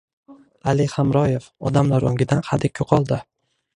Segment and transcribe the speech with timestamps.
[0.71, 3.21] Ali Hamroyev: odamlar ongidan hadik yo‘qoldi